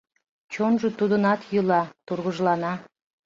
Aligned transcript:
Чонжо 0.53 0.89
тудынат 0.99 1.41
йӱла, 1.53 1.81
тургыжлана. 2.05 2.73